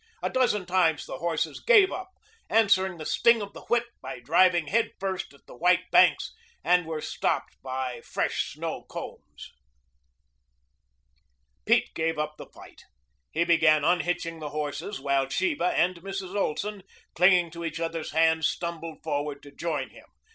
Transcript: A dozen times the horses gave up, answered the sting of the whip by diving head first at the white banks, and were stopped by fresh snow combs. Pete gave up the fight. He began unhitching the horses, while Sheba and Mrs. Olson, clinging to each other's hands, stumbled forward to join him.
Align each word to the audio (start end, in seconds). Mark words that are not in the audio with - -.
A 0.23 0.31
dozen 0.31 0.65
times 0.65 1.05
the 1.05 1.19
horses 1.19 1.59
gave 1.59 1.91
up, 1.91 2.09
answered 2.49 2.97
the 2.97 3.05
sting 3.05 3.39
of 3.39 3.53
the 3.53 3.65
whip 3.65 3.85
by 4.01 4.19
diving 4.19 4.65
head 4.69 4.93
first 4.99 5.31
at 5.31 5.45
the 5.45 5.55
white 5.55 5.91
banks, 5.91 6.33
and 6.63 6.87
were 6.87 7.01
stopped 7.01 7.61
by 7.61 8.01
fresh 8.01 8.51
snow 8.53 8.81
combs. 8.89 9.53
Pete 11.67 11.93
gave 11.93 12.17
up 12.17 12.37
the 12.37 12.47
fight. 12.47 12.81
He 13.31 13.43
began 13.43 13.83
unhitching 13.85 14.39
the 14.39 14.49
horses, 14.49 14.99
while 14.99 15.29
Sheba 15.29 15.65
and 15.67 15.97
Mrs. 15.97 16.33
Olson, 16.35 16.81
clinging 17.13 17.51
to 17.51 17.63
each 17.63 17.79
other's 17.79 18.09
hands, 18.09 18.47
stumbled 18.47 19.03
forward 19.03 19.43
to 19.43 19.51
join 19.51 19.91
him. 19.91 20.07